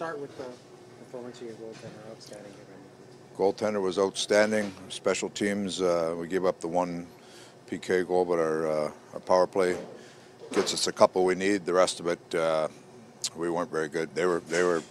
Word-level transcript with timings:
start 0.00 0.18
with 0.18 0.34
the 0.38 0.46
performance 1.04 1.38
of 1.42 1.46
your 1.48 1.56
goaltender, 1.56 2.10
outstanding. 2.10 2.52
Goaltender 3.36 3.82
was 3.82 3.98
outstanding. 3.98 4.72
Special 4.88 5.28
teams, 5.28 5.82
uh, 5.82 6.16
we 6.18 6.26
gave 6.26 6.46
up 6.46 6.58
the 6.58 6.68
one 6.68 7.06
PK 7.70 8.08
goal, 8.08 8.24
but 8.24 8.38
our, 8.38 8.66
uh, 8.66 8.90
our 9.12 9.20
power 9.20 9.46
play 9.46 9.76
gets 10.54 10.72
us 10.72 10.86
a 10.86 10.92
couple 10.92 11.22
we 11.26 11.34
need. 11.34 11.66
The 11.66 11.74
rest 11.74 12.00
of 12.00 12.06
it, 12.06 12.34
uh, 12.34 12.68
we 13.36 13.50
weren't 13.50 13.70
very 13.70 13.90
good. 13.90 14.14
They 14.14 14.24
were 14.24 14.40
they 14.48 14.62
were 14.62 14.82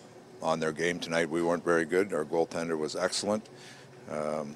on 0.43 0.59
their 0.59 0.71
game 0.71 0.99
tonight. 0.99 1.27
We 1.27 1.41
weren't 1.41 1.65
very 1.65 1.85
good. 1.85 2.13
Our 2.13 2.23
goaltender 2.23 2.77
was 2.77 2.95
excellent. 2.95 3.49
Um, 4.11 4.55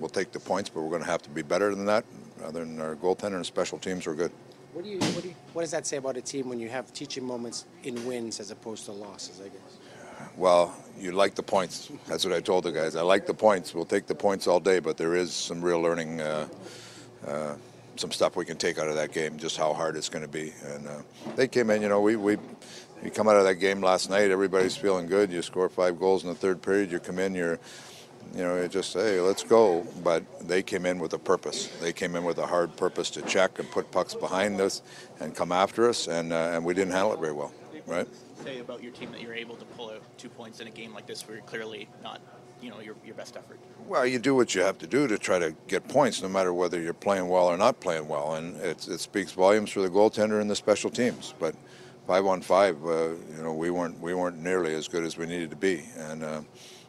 we'll 0.00 0.10
take 0.10 0.32
the 0.32 0.40
points, 0.40 0.68
but 0.68 0.80
we're 0.80 0.90
going 0.90 1.04
to 1.04 1.08
have 1.08 1.22
to 1.22 1.30
be 1.30 1.42
better 1.42 1.72
than 1.72 1.84
that. 1.84 2.04
Other 2.44 2.64
than 2.64 2.80
our 2.80 2.96
goaltender 2.96 3.36
and 3.36 3.46
special 3.46 3.78
teams 3.78 4.04
were 4.04 4.16
good. 4.16 4.32
What 4.76 4.84
do 4.84 4.90
you 4.90 4.98
what 4.98 5.22
do 5.22 5.28
you, 5.30 5.34
what 5.54 5.62
does 5.62 5.70
that 5.70 5.86
say 5.86 5.96
about 5.96 6.18
a 6.18 6.20
team 6.20 6.50
when 6.50 6.60
you 6.60 6.68
have 6.68 6.92
teaching 6.92 7.24
moments 7.24 7.64
in 7.84 8.06
wins 8.06 8.40
as 8.40 8.50
opposed 8.50 8.84
to 8.84 8.92
losses? 8.92 9.40
I 9.40 9.48
guess. 9.48 10.28
Well, 10.36 10.76
you 10.98 11.12
like 11.12 11.34
the 11.34 11.42
points. 11.42 11.90
That's 12.06 12.26
what 12.26 12.34
I 12.34 12.40
told 12.40 12.64
the 12.64 12.72
guys. 12.72 12.94
I 12.94 13.00
like 13.00 13.24
the 13.24 13.32
points. 13.32 13.74
We'll 13.74 13.86
take 13.86 14.06
the 14.06 14.14
points 14.14 14.46
all 14.46 14.60
day, 14.60 14.80
but 14.80 14.98
there 14.98 15.16
is 15.16 15.32
some 15.32 15.62
real 15.62 15.80
learning, 15.80 16.20
uh, 16.20 16.48
uh, 17.26 17.54
some 17.96 18.12
stuff 18.12 18.36
we 18.36 18.44
can 18.44 18.58
take 18.58 18.78
out 18.78 18.88
of 18.88 18.96
that 18.96 19.12
game, 19.12 19.38
just 19.38 19.56
how 19.56 19.72
hard 19.72 19.96
it's 19.96 20.10
going 20.10 20.26
to 20.26 20.30
be. 20.30 20.52
And 20.66 20.86
uh, 20.86 21.00
they 21.36 21.48
came 21.48 21.70
in, 21.70 21.80
you 21.80 21.88
know, 21.88 22.02
we, 22.02 22.16
we, 22.16 22.36
you 23.02 23.10
come 23.10 23.28
out 23.28 23.36
of 23.36 23.44
that 23.44 23.54
game 23.54 23.80
last 23.80 24.10
night, 24.10 24.30
everybody's 24.30 24.76
feeling 24.76 25.06
good. 25.06 25.32
You 25.32 25.40
score 25.40 25.70
five 25.70 25.98
goals 25.98 26.22
in 26.22 26.28
the 26.28 26.34
third 26.34 26.60
period, 26.60 26.92
you 26.92 26.98
come 26.98 27.18
in, 27.18 27.34
you're, 27.34 27.58
you 28.34 28.42
know, 28.42 28.60
you 28.60 28.68
just 28.68 28.92
say, 28.92 29.20
let's 29.20 29.42
go. 29.42 29.86
But 30.02 30.24
they 30.48 30.62
came 30.62 30.86
in 30.86 30.98
with 30.98 31.12
a 31.12 31.18
purpose. 31.18 31.68
They 31.80 31.92
came 31.92 32.16
in 32.16 32.24
with 32.24 32.38
a 32.38 32.46
hard 32.46 32.76
purpose 32.76 33.10
to 33.10 33.22
check 33.22 33.58
and 33.58 33.70
put 33.70 33.90
pucks 33.90 34.14
behind 34.14 34.60
us 34.60 34.82
and 35.20 35.34
come 35.34 35.52
after 35.52 35.88
us, 35.88 36.08
and, 36.08 36.32
uh, 36.32 36.50
and 36.52 36.64
we 36.64 36.74
didn't 36.74 36.92
handle 36.92 37.12
it 37.12 37.20
very 37.20 37.32
well, 37.32 37.52
right? 37.86 38.08
say 38.46 38.60
about 38.60 38.82
your 38.82 38.92
team 38.92 39.10
that 39.10 39.20
you're 39.20 39.34
able 39.34 39.56
to 39.56 39.64
pull 39.64 39.90
out 39.90 40.02
two 40.18 40.28
points 40.28 40.60
in 40.60 40.68
a 40.68 40.70
game 40.70 40.94
like 40.94 41.06
this 41.06 41.26
where 41.26 41.36
you're 41.36 41.46
clearly 41.46 41.88
not, 42.04 42.20
you 42.62 42.70
know, 42.70 42.78
your, 42.80 42.94
your 43.04 43.14
best 43.16 43.36
effort? 43.36 43.58
Well, 43.88 44.06
you 44.06 44.20
do 44.20 44.36
what 44.36 44.54
you 44.54 44.62
have 44.62 44.78
to 44.78 44.86
do 44.86 45.08
to 45.08 45.18
try 45.18 45.40
to 45.40 45.54
get 45.66 45.88
points, 45.88 46.22
no 46.22 46.28
matter 46.28 46.54
whether 46.54 46.80
you're 46.80 46.94
playing 46.94 47.28
well 47.28 47.46
or 47.46 47.56
not 47.56 47.80
playing 47.80 48.06
well, 48.06 48.36
and 48.36 48.56
it, 48.58 48.86
it 48.86 49.00
speaks 49.00 49.32
volumes 49.32 49.70
for 49.70 49.80
the 49.80 49.90
goaltender 49.90 50.40
and 50.40 50.48
the 50.48 50.54
special 50.54 50.90
teams. 50.90 51.34
But 51.40 51.56
five 52.06 52.24
on 52.24 52.40
five, 52.40 52.76
uh, 52.86 53.08
you 53.36 53.42
know, 53.42 53.52
we 53.52 53.70
weren't 53.70 53.98
we 54.00 54.14
weren't 54.14 54.38
nearly 54.38 54.74
as 54.74 54.86
good 54.86 55.02
as 55.02 55.16
we 55.16 55.26
needed 55.26 55.50
to 55.50 55.56
be, 55.56 55.84
and 55.96 56.22
uh, 56.22 56.42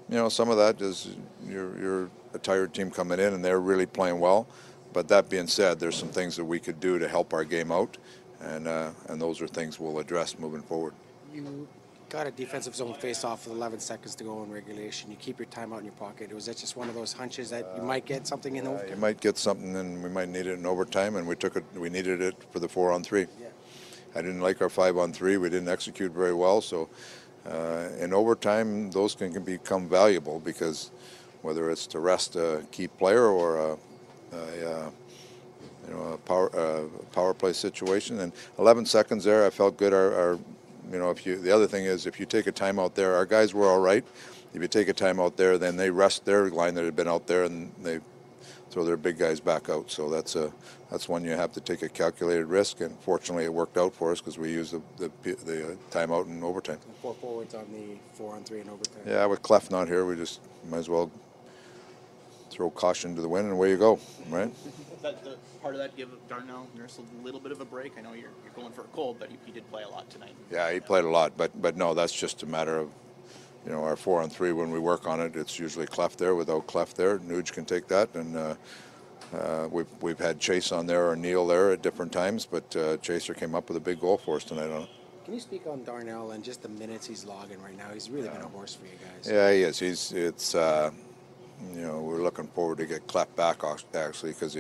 you 0.10 0.16
know, 0.16 0.30
some 0.30 0.50
of 0.50 0.58
that 0.58 0.82
is 0.82 1.16
you're, 1.48 1.78
you're 1.80 2.10
a 2.34 2.40
tired 2.40 2.74
team 2.74 2.92
coming 2.92 3.20
in, 3.20 3.34
and 3.34 3.44
they're 3.44 3.60
really 3.60 3.86
playing 3.86 4.20
well. 4.20 4.48
But 4.94 5.08
that 5.10 5.30
being 5.30 5.48
said, 5.48 5.80
there's 5.80 5.96
some 5.96 6.10
things 6.10 6.36
that 6.38 6.46
we 6.46 6.60
could 6.60 6.80
do 6.80 6.98
to 6.98 7.08
help 7.08 7.34
our 7.34 7.44
game 7.44 7.72
out, 7.72 7.98
and 8.42 8.68
uh, 8.68 8.92
and 9.10 9.22
those 9.22 9.42
are 9.42 9.48
things 9.48 9.80
we'll 9.80 10.00
address 10.00 10.40
moving 10.40 10.62
forward. 10.62 10.94
You 11.34 11.68
got 12.10 12.26
a 12.26 12.32
defensive 12.32 12.74
zone 12.74 12.94
face 12.94 13.26
off 13.26 13.46
with 13.46 13.58
11 13.58 13.80
seconds 13.80 14.16
to 14.16 14.24
go 14.24 14.42
in 14.44 14.50
regulation. 14.50 15.12
You 15.12 15.18
keep 15.18 15.40
your 15.40 15.48
time 15.48 15.74
out 15.74 15.80
in 15.80 15.86
your 15.86 15.94
pocket. 15.96 16.34
Was 16.34 16.46
that 16.46 16.56
just 16.56 16.78
one 16.78 16.88
of 16.88 16.96
those 16.96 17.12
hunches 17.12 17.50
that 17.50 17.68
you 17.76 17.84
might 17.84 18.06
get 18.06 18.26
something 18.26 18.56
in 18.56 18.64
You 18.64 18.72
overtime? 18.72 18.90
You 18.92 18.96
might 18.96 19.20
get 19.20 19.38
something, 19.38 19.76
and 19.76 20.02
we 20.02 20.10
might 20.10 20.30
need 20.30 20.48
it 20.48 20.54
in 20.58 20.66
overtime, 20.66 21.18
and 21.18 21.28
we 21.28 21.36
took 21.36 21.58
it. 21.58 21.66
We 21.76 21.90
needed 21.90 22.22
it 22.22 22.36
for 22.52 22.60
the 22.60 22.70
four 22.70 22.92
on 22.92 23.04
three. 23.04 23.28
Yeah. 23.42 23.48
I 24.16 24.22
didn't 24.22 24.42
like 24.42 24.62
our 24.62 24.70
five 24.70 24.98
on 24.98 25.12
three. 25.12 25.38
We 25.38 25.50
didn't 25.50 25.68
execute 25.68 26.14
very 26.14 26.34
well. 26.34 26.62
So 26.62 26.90
uh, 27.48 28.08
over 28.14 28.36
time, 28.36 28.92
those 28.92 29.16
can, 29.16 29.34
can 29.34 29.44
become 29.44 29.88
valuable 29.88 30.40
because 30.40 30.92
whether 31.42 31.70
it's 31.70 31.88
to 31.88 32.00
rest 32.00 32.36
a 32.36 32.64
key 32.72 32.88
player 32.88 33.28
or 33.28 33.58
a, 33.58 33.78
a 34.34 34.72
uh, 34.72 34.90
you 35.88 35.94
know 35.94 36.14
a 36.14 36.18
power 36.18 36.56
uh, 36.56 36.84
power 37.12 37.34
play 37.34 37.54
situation. 37.54 38.20
And 38.20 38.34
11 38.60 38.86
seconds 38.86 39.24
there, 39.24 39.46
I 39.46 39.50
felt 39.50 39.78
good. 39.78 39.94
Our, 39.94 40.14
our 40.14 40.40
you 40.92 41.00
know 41.00 41.10
if 41.10 41.26
you 41.26 41.38
the 41.40 41.52
other 41.52 41.68
thing 41.68 41.86
is 41.86 42.06
if 42.06 42.20
you 42.20 42.26
take 42.26 42.48
a 42.48 42.52
timeout 42.52 42.96
there, 42.96 43.16
our 43.16 43.26
guys 43.26 43.54
were 43.54 43.68
all 43.68 43.80
right. 43.80 44.06
If 44.54 44.62
you 44.62 44.68
take 44.68 44.90
a 44.90 44.94
timeout 44.94 45.36
there, 45.36 45.58
then 45.58 45.78
they 45.78 45.90
rest 45.90 46.26
their 46.26 46.50
line 46.50 46.74
that 46.76 46.86
had 46.86 46.96
been 46.96 47.08
out 47.08 47.28
there 47.28 47.44
and 47.44 47.72
they 47.84 48.00
throw 48.78 48.86
their 48.86 48.96
big 48.96 49.18
guys 49.18 49.40
back 49.40 49.70
out. 49.70 49.90
So 49.90 50.08
that's 50.08 50.36
a 50.36 50.54
that's 50.92 51.10
one 51.10 51.24
you 51.24 51.32
have 51.32 51.52
to 51.54 51.60
take 51.60 51.82
a 51.82 51.90
calculated 51.90 52.46
risk. 52.46 52.80
And 52.80 52.96
fortunately, 53.00 53.46
it 53.46 53.54
worked 53.54 53.76
out 53.76 53.96
for 53.96 54.12
us 54.12 54.20
because 54.20 54.38
we 54.38 54.52
used 54.52 54.72
the 54.72 55.10
the, 55.24 55.34
the 55.46 55.72
uh, 55.72 55.76
timeout 55.90 56.28
in 56.28 56.44
overtime. 56.44 56.78
Four 57.02 57.16
forwards 57.16 57.56
on 57.56 57.66
the 57.72 57.98
four 58.14 58.36
on 58.36 58.44
three 58.44 58.62
in 58.62 58.70
overtime. 58.70 59.02
Yeah, 59.08 59.26
with 59.26 59.42
Klef 59.42 59.72
not 59.72 59.88
here, 59.88 60.06
we 60.06 60.16
just 60.16 60.42
might 60.70 60.78
as 60.78 60.90
well 60.90 61.10
throw 62.52 62.70
caution 62.70 63.16
to 63.16 63.22
the 63.22 63.28
wind 63.28 63.46
and 63.46 63.54
away 63.54 63.72
you 63.72 63.78
go, 63.78 64.00
right? 64.30 64.52
That 65.02 65.24
the 65.24 65.38
part 65.64 65.74
of 65.74 65.80
that 65.80 65.98
give 65.98 66.10
Darnell 66.30 66.68
Nurse 66.78 67.00
a 67.00 67.26
little 67.26 67.40
bit 67.40 67.52
of 67.52 67.62
a 67.62 67.66
break. 67.66 67.94
I 67.98 68.02
know 68.02 68.14
you're, 68.14 68.30
you're 68.44 68.54
going 68.56 68.74
for 68.74 68.82
a 68.82 68.92
cold, 68.94 69.18
but 69.20 69.30
he, 69.30 69.38
he 69.48 69.52
did 69.52 69.68
play 69.72 69.82
a 69.82 69.90
lot 69.90 70.08
tonight. 70.12 70.36
Yeah, 70.52 70.72
he 70.72 70.80
played 70.80 71.04
a 71.04 71.10
lot, 71.10 71.36
but 71.36 71.60
but 71.60 71.78
no, 71.78 71.96
that's 71.96 72.14
just 72.14 72.44
a 72.44 72.46
matter 72.46 72.78
of. 72.78 72.90
You 73.68 73.74
know, 73.74 73.84
our 73.84 73.98
four 73.98 74.22
on 74.22 74.30
three, 74.30 74.54
when 74.54 74.72
we 74.72 74.80
work 74.80 75.06
on 75.08 75.20
it, 75.20 75.36
it's 75.36 75.60
usually 75.60 75.86
Klef 75.86 76.16
there. 76.16 76.36
Without 76.36 76.68
Klef 76.68 76.94
there, 76.94 77.20
Nuge 77.20 77.52
can 77.52 77.66
take 77.66 77.86
that. 77.90 78.08
And 78.16 78.38
uh, 78.38 78.56
uh, 79.38 79.68
we've, 79.70 79.88
we've 80.02 80.18
had 80.18 80.40
Chase 80.40 80.72
on 80.72 80.86
there 80.86 81.10
or 81.10 81.18
Neal 81.18 81.46
there 81.46 81.74
at 81.74 81.82
different 81.82 82.14
times, 82.14 82.46
but 82.46 82.74
uh, 82.78 82.96
Chaser 82.98 83.34
came 83.34 83.54
up 83.56 83.68
with 83.68 83.76
a 83.76 83.82
big 83.82 84.00
goal 84.00 84.18
for 84.18 84.38
us 84.38 84.46
tonight 84.46 84.72
on 84.72 84.84
it. 84.84 84.90
Can 85.26 85.34
you 85.34 85.42
speak 85.42 85.68
on 85.68 85.84
Darnell 85.84 86.32
and 86.32 86.42
just 86.42 86.62
the 86.62 86.70
minutes 86.70 87.06
he's 87.06 87.26
logging 87.26 87.62
right 87.62 87.78
now? 87.78 87.90
He's 87.94 88.10
really 88.10 88.30
been 88.30 88.42
a 88.42 88.48
horse 88.48 88.74
for 88.74 88.86
you 88.86 88.94
guys. 88.94 89.30
Yeah, 89.30 89.52
he 89.52 89.64
is. 89.64 89.78
He's 89.78 90.14
it's 90.14 90.56
uh, 90.56 90.92
you 91.74 91.82
know 91.82 92.02
we're 92.02 92.22
looking 92.22 92.48
forward 92.48 92.78
to 92.78 92.86
get 92.86 93.08
Klef 93.08 93.28
back 93.36 93.64
actually 93.96 94.32
because 94.32 94.56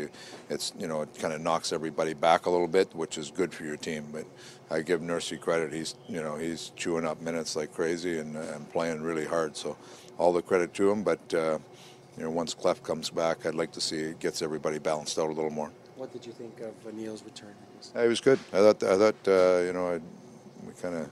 it's 0.50 0.74
you 0.78 0.88
know 0.88 1.02
it 1.02 1.10
kind 1.20 1.34
of 1.34 1.42
knocks 1.42 1.72
everybody 1.72 2.14
back 2.14 2.46
a 2.46 2.50
little 2.50 2.68
bit, 2.68 2.94
which 2.96 3.18
is 3.18 3.32
good 3.32 3.54
for 3.54 3.64
your 3.64 3.78
team. 3.78 4.08
But 4.12 4.26
I 4.70 4.82
give 4.82 5.02
Nursey 5.02 5.40
credit. 5.40 5.72
He's 5.72 5.96
you 6.08 6.22
know 6.22 6.36
he's 6.36 6.72
chewing 6.76 7.06
up 7.06 7.22
minutes 7.22 7.56
like 7.56 7.74
crazy 7.74 8.20
and, 8.20 8.36
and 8.36 8.70
playing 8.72 9.02
really 9.02 9.26
hard. 9.26 9.56
So 9.56 9.78
all 10.18 10.34
the 10.34 10.42
credit 10.42 10.74
to 10.76 10.92
him. 10.92 11.04
But 11.04 11.34
uh, 11.34 11.60
you 12.18 12.24
know 12.24 12.32
once 12.32 12.56
Klef 12.56 12.82
comes 12.84 13.10
back, 13.10 13.46
I'd 13.46 13.56
like 13.56 13.72
to 13.74 13.82
see 13.82 13.98
it 13.98 14.20
gets 14.20 14.42
everybody 14.42 14.80
balanced 14.80 15.20
out 15.20 15.30
a 15.30 15.34
little 15.34 15.52
more. 15.52 15.72
What 15.96 16.12
did 16.14 16.26
you 16.26 16.32
think 16.32 16.60
of 16.60 16.74
uh, 16.88 16.92
Neal's 16.96 17.24
return? 17.24 17.54
He 17.94 18.08
was 18.08 18.22
good. 18.22 18.40
I 18.52 18.58
thought 18.58 18.84
I 18.84 18.98
thought 18.98 19.28
uh, 19.28 19.62
you 19.66 19.74
know 19.74 19.88
I, 19.94 20.00
we 20.66 20.74
kind 20.82 20.96
of 20.96 21.10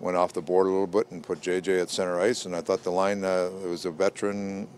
went 0.00 0.16
off 0.16 0.32
the 0.32 0.42
board 0.42 0.66
a 0.66 0.70
little 0.70 0.86
bit 0.86 1.10
and 1.12 1.22
put 1.22 1.40
JJ 1.40 1.80
at 1.80 1.88
center 1.88 2.20
ice, 2.20 2.44
and 2.44 2.54
I 2.54 2.60
thought 2.60 2.82
the 2.82 2.90
line 2.90 3.24
uh, 3.24 3.50
it 3.62 3.68
was 3.68 3.84
a 3.86 3.90
veteran, 3.90 4.68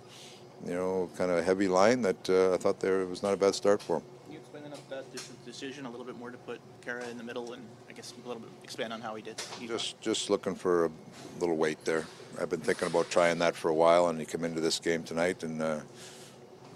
you 0.67 0.75
know, 0.75 1.11
kind 1.17 1.31
of 1.31 1.39
a 1.39 1.43
heavy 1.43 1.69
line 1.69 2.03
that 2.03 2.31
uh, 2.31 2.55
I 2.55 2.57
thought 2.57 2.81
there 2.81 3.05
was 3.07 3.23
not 3.23 3.35
a 3.35 3.37
bad 3.37 3.55
start 3.55 3.83
for 3.83 3.97
him. 3.97 4.03
Can 4.25 4.33
you 4.33 4.39
explain 4.39 4.65
that, 4.65 4.91
that 4.91 5.13
dis- 5.13 5.31
decision 5.45 5.87
a 5.87 5.91
little 5.91 6.07
bit 6.07 6.19
more 6.19 6.31
to 6.31 6.39
put 6.39 6.61
Khaira 6.85 7.11
in 7.11 7.19
the 7.19 7.25
middle 7.25 7.53
and 7.53 7.63
I 7.89 7.93
guess 7.93 8.15
a 8.25 8.29
little 8.29 8.43
bit 8.43 8.51
expand 8.63 8.93
on 8.93 9.01
how 9.01 9.15
he 9.15 9.23
did? 9.23 9.43
Just 9.67 10.01
just 10.01 10.31
looking 10.31 10.55
for 10.55 10.87
a 10.87 10.91
little 11.39 11.57
weight 11.57 11.85
there. 11.85 12.07
I've 12.41 12.51
been 12.51 12.61
thinking 12.61 12.89
about 12.89 13.11
trying 13.11 13.39
that 13.39 13.55
for 13.55 13.69
a 13.69 13.75
while, 13.75 14.09
and 14.09 14.19
he 14.19 14.27
came 14.27 14.45
into 14.45 14.61
this 14.61 14.81
game 14.81 15.05
tonight, 15.05 15.45
and 15.45 15.63
uh, 15.63 15.81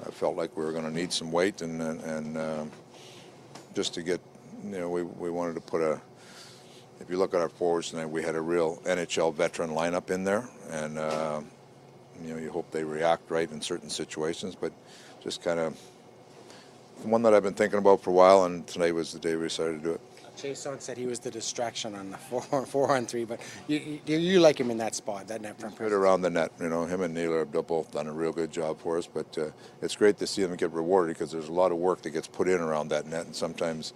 I 0.06 0.10
felt 0.10 0.36
like 0.36 0.56
we 0.56 0.64
were 0.64 0.72
going 0.72 0.84
to 0.84 0.92
need 0.92 1.12
some 1.12 1.32
weight, 1.32 1.62
and 1.62 1.80
and, 1.82 2.00
and 2.02 2.36
uh, 2.36 2.64
just 3.74 3.94
to 3.94 4.02
get, 4.02 4.20
you 4.64 4.78
know, 4.78 4.88
we 4.88 5.02
we 5.02 5.30
wanted 5.30 5.54
to 5.54 5.60
put 5.60 5.80
a. 5.80 6.00
If 7.00 7.08
you 7.08 7.16
look 7.16 7.32
at 7.32 7.40
our 7.40 7.48
forwards 7.48 7.90
tonight, 7.90 8.06
we 8.06 8.22
had 8.22 8.34
a 8.34 8.40
real 8.40 8.82
NHL 8.84 9.32
veteran 9.32 9.70
lineup 9.70 10.10
in 10.10 10.24
there, 10.24 10.48
and 10.70 10.98
uh, 10.98 11.40
you 12.24 12.34
know 12.34 12.40
you 12.40 12.47
hope 12.58 12.72
they 12.72 12.82
react 12.82 13.30
right 13.30 13.48
in 13.52 13.60
certain 13.60 13.88
situations, 13.88 14.56
but 14.56 14.72
just 15.22 15.44
kind 15.44 15.60
of 15.60 15.78
one 17.04 17.22
that 17.22 17.32
I've 17.32 17.44
been 17.44 17.54
thinking 17.54 17.78
about 17.78 18.02
for 18.02 18.10
a 18.10 18.12
while, 18.12 18.46
and 18.46 18.66
tonight 18.66 18.92
was 18.92 19.12
the 19.12 19.20
day 19.20 19.36
we 19.36 19.44
decided 19.44 19.80
to 19.80 19.84
do 19.84 19.92
it. 19.92 20.00
Chiasson 20.36 20.80
said 20.80 20.96
he 20.98 21.06
was 21.06 21.20
the 21.20 21.30
distraction 21.30 21.94
on 21.94 22.10
the 22.10 22.16
four 22.30 22.66
four 22.66 22.96
on 22.96 23.06
three, 23.06 23.24
but 23.24 23.38
you, 23.68 24.00
you, 24.06 24.18
you 24.18 24.40
like 24.40 24.58
him 24.58 24.72
in 24.72 24.78
that 24.78 24.96
spot, 24.96 25.28
that 25.28 25.40
net 25.40 25.56
front 25.60 25.78
Right 25.78 25.92
around 25.92 26.22
the 26.22 26.30
net, 26.30 26.50
you 26.60 26.68
know, 26.68 26.84
him 26.84 27.02
and 27.02 27.14
Neal 27.14 27.38
have 27.38 27.52
both 27.52 27.92
done 27.92 28.08
a 28.08 28.12
real 28.12 28.32
good 28.32 28.50
job 28.50 28.80
for 28.80 28.98
us. 28.98 29.06
But 29.06 29.38
uh, 29.38 29.50
it's 29.80 29.94
great 29.94 30.18
to 30.18 30.26
see 30.26 30.42
them 30.42 30.56
get 30.56 30.72
rewarded 30.72 31.14
because 31.14 31.30
there's 31.30 31.48
a 31.48 31.52
lot 31.52 31.70
of 31.70 31.78
work 31.78 32.02
that 32.02 32.10
gets 32.10 32.26
put 32.26 32.48
in 32.48 32.60
around 32.60 32.88
that 32.88 33.06
net, 33.06 33.26
and 33.26 33.36
sometimes, 33.36 33.92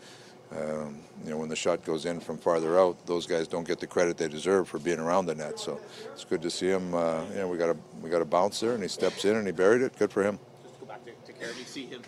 um, 0.57 0.99
you 1.25 1.31
know, 1.31 1.39
when 1.39 1.49
the 1.49 1.57
shot 1.57 1.85
goes 1.85 2.05
in 2.05 2.21
from 2.21 2.37
farther 2.39 2.79
out, 2.79 3.07
those 3.07 3.27
guys 3.27 3.47
don't 3.49 3.67
get 3.67 3.79
the 3.81 3.87
credit 3.87 4.17
they 4.17 4.29
deserve 4.29 4.69
for 4.69 4.79
being 4.79 4.99
around 4.99 5.27
the 5.27 5.35
net. 5.35 5.59
So 5.59 5.81
it's 6.12 6.25
good 6.25 6.43
to 6.43 6.50
see 6.50 6.69
him. 6.69 6.94
Uh, 6.94 7.23
you 7.31 7.37
know, 7.37 7.49
we 7.49 7.56
got 7.59 7.71
a 7.71 7.76
we 8.03 8.11
got 8.11 8.23
a 8.23 8.25
bounce 8.26 8.61
there, 8.61 8.73
and 8.75 8.82
he 8.82 8.88
steps 8.88 9.25
in 9.25 9.37
and 9.37 9.47
he 9.47 9.53
buried 9.53 9.82
it. 9.82 9.97
Good 9.99 10.12
for 10.12 10.23
him. 10.23 10.38
Just 10.62 10.75
to 10.75 10.81
go 10.81 10.87
back 10.87 11.05
to, 11.05 11.11
to 11.32 11.53
do 11.55 11.59
you 11.59 11.65
see 11.65 11.87
him 11.87 12.03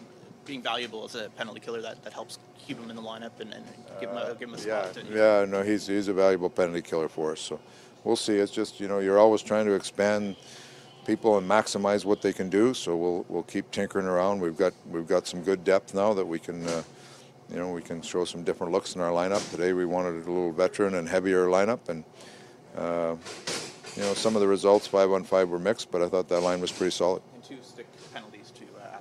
being 0.45 0.63
valuable 0.63 1.05
as 1.05 1.15
a 1.15 1.31
penalty 1.31 1.61
killer 1.61 1.81
that, 1.81 2.03
that 2.05 2.13
helps 2.13 2.39
keep 2.59 2.79
him 2.79 2.91
in 2.91 2.97
the 2.97 3.03
lineup 3.03 3.41
and, 3.41 3.55
and 3.55 3.65
give 4.01 4.11
him 4.11 4.17
a, 4.17 4.35
give 4.39 4.49
him 4.49 4.55
a 4.55 4.59
Yeah, 4.59 4.91
spot? 4.91 4.97
and- 4.99 5.09
yeah, 5.15 5.45
no, 5.49 5.63
he's 5.63 5.87
he's 5.87 6.09
a 6.09 6.13
valuable 6.13 6.51
penalty 6.51 6.83
killer 6.83 7.09
for 7.09 7.33
us. 7.33 7.41
So 7.41 7.61
we'll 8.05 8.17
see. 8.17 8.35
It's 8.37 8.53
just 8.53 8.81
you 8.81 8.89
know 8.89 8.99
you're 8.99 9.19
always 9.19 9.43
trying 9.43 9.67
to 9.67 9.73
expand 9.75 10.37
people 11.07 11.39
and 11.39 11.49
maximize 11.49 12.05
what 12.05 12.21
they 12.23 12.33
can 12.33 12.49
do. 12.51 12.75
So 12.75 12.97
we'll 12.97 13.25
we'll 13.29 13.43
keep 13.45 13.71
tinkering 13.71 14.07
around. 14.07 14.41
We've 14.41 14.57
got 14.57 14.73
we've 14.91 15.07
got 15.07 15.27
some 15.27 15.43
good 15.43 15.63
depth 15.65 15.95
now 15.95 16.13
that 16.15 16.27
we 16.27 16.39
can. 16.39 16.67
Uh, 16.67 16.83
you 17.51 17.57
know, 17.57 17.71
we 17.71 17.83
can 17.83 18.03
show 18.03 18.25
some 18.25 18.43
different 18.43 18.73
looks 18.73 18.95
in 18.95 19.01
our 19.01 19.11
lineup. 19.11 19.49
Today 19.51 19.73
we 19.73 19.85
wanted 19.85 20.15
a 20.15 20.19
little 20.31 20.53
veteran 20.53 20.95
and 20.95 21.09
heavier 21.09 21.47
lineup, 21.47 21.89
and 21.89 22.05
uh, 22.77 23.17
you 23.97 24.03
know 24.03 24.15
some 24.15 24.35
of 24.35 24.41
the 24.41 24.49
results 24.49 24.87
five 24.87 25.11
on 25.11 25.25
five 25.25 25.49
were 25.49 25.59
mixed, 25.59 25.91
but 25.91 26.03
I 26.03 26.09
thought 26.09 26.29
that 26.29 26.41
line 26.41 26.61
was 26.61 26.73
pretty 26.73 26.91
solid. 26.91 27.23
And 27.35 27.45
two 27.45 27.59
stick 27.63 27.87
penalties 28.13 28.51
to 28.53 28.65
uh. 28.83 28.99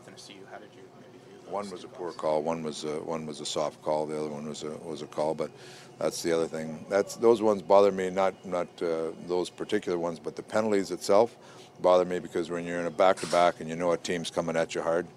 How 0.51 0.59
did 0.59 0.69
you 0.75 0.83
maybe 0.99 1.17
view 1.27 1.51
One 1.51 1.69
was 1.69 1.83
a 1.83 1.87
poor 1.87 2.11
call. 2.11 2.43
One 2.43 2.63
was 2.63 2.83
a, 2.83 2.99
one 3.01 3.25
was 3.25 3.41
a 3.41 3.45
soft 3.45 3.81
call. 3.81 4.05
The 4.05 4.19
other 4.19 4.29
one 4.29 4.47
was 4.47 4.63
a 4.63 4.71
was 4.85 5.01
a 5.01 5.07
call. 5.07 5.33
But 5.33 5.49
that's 5.97 6.21
the 6.21 6.31
other 6.31 6.47
thing. 6.47 6.85
That's 6.89 7.15
those 7.15 7.41
ones 7.41 7.61
bother 7.61 7.91
me. 7.91 8.09
Not 8.09 8.33
not 8.45 8.67
uh, 8.81 9.11
those 9.27 9.49
particular 9.49 9.97
ones, 9.97 10.19
but 10.19 10.35
the 10.35 10.43
penalties 10.43 10.91
itself 10.91 11.35
bother 11.81 12.05
me 12.05 12.19
because 12.19 12.49
when 12.49 12.65
you're 12.65 12.79
in 12.79 12.85
a 12.85 12.91
back 12.91 13.17
to 13.17 13.27
back 13.27 13.59
and 13.59 13.69
you 13.69 13.75
know 13.75 13.91
a 13.91 13.97
team's 13.97 14.29
coming 14.29 14.55
at 14.55 14.75
you 14.75 14.81
hard, 14.81 15.07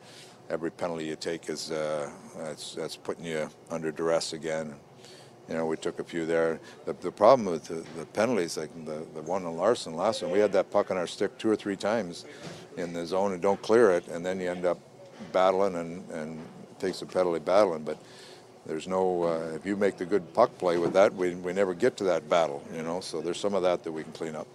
every 0.51 0.71
penalty 0.71 1.07
you 1.07 1.17
take 1.17 1.49
is 1.49 1.71
uh, 1.71 2.11
that's 2.39 2.75
that's 2.75 2.97
putting 2.97 3.25
you 3.25 3.49
under 3.71 3.91
duress 3.91 4.33
again. 4.33 4.75
You 5.49 5.55
know, 5.55 5.67
we 5.67 5.77
took 5.77 6.01
a 6.01 6.05
few 6.05 6.27
there. 6.27 6.59
The, 6.87 6.93
the 6.95 7.13
problem 7.13 7.47
with 7.47 7.65
the, 7.65 7.85
the 7.99 8.07
penalties, 8.07 8.57
like 8.57 8.71
the, 8.85 9.07
the 9.15 9.23
one 9.23 9.47
on 9.47 9.57
Larsson 9.57 9.95
last 9.95 10.23
one, 10.23 10.33
we 10.33 10.41
had 10.41 10.53
that 10.53 10.73
puck 10.73 10.91
on 10.91 10.97
our 10.97 11.07
stick 11.07 11.39
two 11.39 11.49
or 11.49 11.55
three 11.55 11.77
times 11.77 12.25
in 12.77 12.93
the 12.93 13.07
zone 13.07 13.33
and 13.33 13.41
don't 13.41 13.63
clear 13.63 13.93
it, 13.93 14.09
and 14.09 14.27
then 14.27 14.41
you 14.41 14.51
end 14.51 14.67
up 14.67 14.79
battling 15.33 15.77
and, 15.77 16.11
and 16.11 16.41
takes 16.81 17.01
a 17.03 17.07
penalty 17.07 17.39
battling. 17.39 17.85
But 17.85 17.97
there's 18.67 18.89
no, 18.89 19.23
uh, 19.23 19.55
if 19.55 19.65
you 19.65 19.77
make 19.77 19.97
the 19.97 20.05
good 20.05 20.35
puck 20.35 20.59
play 20.59 20.79
with 20.79 20.93
that, 20.95 21.15
we, 21.15 21.37
we 21.37 21.53
never 21.53 21.75
get 21.75 21.97
to 21.99 22.05
that 22.05 22.29
battle, 22.29 22.65
you 22.75 22.83
know, 22.83 23.01
so 23.01 23.21
there's 23.21 23.39
some 23.39 23.55
of 23.55 23.63
that 23.63 23.85
that 23.85 23.93
we 23.93 24.03
can 24.03 24.13
clean 24.13 24.35
up. 24.35 24.49